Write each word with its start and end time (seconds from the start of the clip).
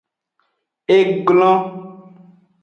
E 0.95 0.97
glon. 1.27 1.61